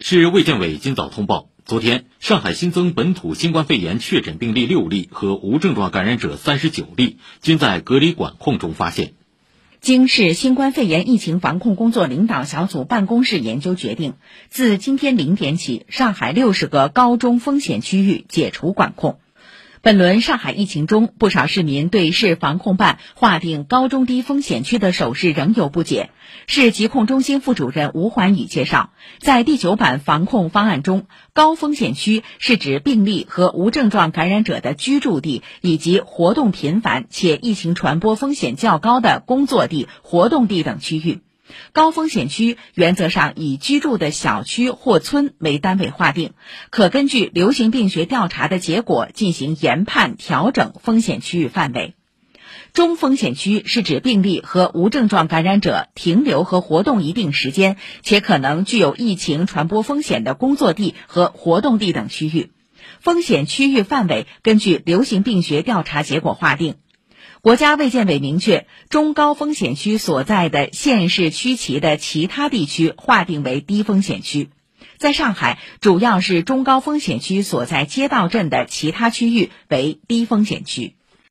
[0.00, 9.14] 市卫健委今早通报，昨天上海新增本土新冠肺炎确诊病例六例和无症状感染者三十九例，均在隔离管控中发现。
[9.80, 14.14] 经市新冠肺炎疫情防控工作领导小组办公室研究决定，
[14.48, 19.18] 自今天零点起，上海六十个高中风险区域解除管控。
[19.80, 26.10] 本轮上海疫情中，不少市民对市防控办划定高中低风险区的手势仍有不解。
[26.46, 41.20] 市疾控中心副主任吴环宇介绍，在第九版防控方案中，高风险区是指病例和无症状感染者的居住地以及活动频繁且疫情传播风险较高的工作地、活动地等区域。
[41.72, 46.32] 高风险区原则上以居住的小区或村为单位划定，
[46.70, 51.94] 可根据流行病学调查的结果进行研判调整风险区域范围。
[52.72, 62.52] 中风险区是指病例和无症状感染者停留和活动一定时间，且可能具有疫情传播风险的工作地和活动地等区域。
[63.00, 66.76] 风险区域范围根据流行病学调查结果划定。
[67.40, 74.50] 国家卫健委明确，中高风险区所在的县市区旗的其他地区划定为低风险区。
[74.98, 80.97] 在上海，主要是中高风险区所在街道镇的其他区域为低风险区。